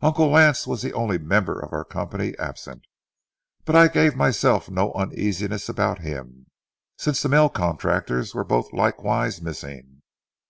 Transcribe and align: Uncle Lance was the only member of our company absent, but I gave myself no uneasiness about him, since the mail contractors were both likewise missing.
Uncle 0.00 0.28
Lance 0.30 0.66
was 0.66 0.80
the 0.80 0.94
only 0.94 1.18
member 1.18 1.60
of 1.60 1.70
our 1.70 1.84
company 1.84 2.34
absent, 2.38 2.86
but 3.66 3.76
I 3.76 3.88
gave 3.88 4.16
myself 4.16 4.70
no 4.70 4.90
uneasiness 4.94 5.68
about 5.68 5.98
him, 5.98 6.46
since 6.96 7.20
the 7.20 7.28
mail 7.28 7.50
contractors 7.50 8.34
were 8.34 8.42
both 8.44 8.72
likewise 8.72 9.42
missing. 9.42 10.00